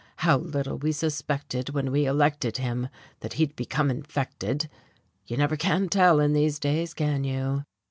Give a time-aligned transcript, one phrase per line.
[0.15, 2.87] How little we suspected when we elected him
[3.19, 4.67] that he'd become infected.
[5.27, 7.65] You never can tell, in these days, can you?"